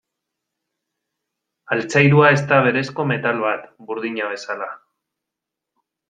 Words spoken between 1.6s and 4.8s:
Altzairua ez da berezko metal bat, burdina bezala.